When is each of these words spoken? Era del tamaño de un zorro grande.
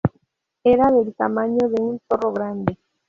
Era 0.63 0.89
del 0.91 1.13
tamaño 1.13 1.69
de 1.69 1.79
un 1.79 1.99
zorro 2.09 2.33
grande. 2.33 2.75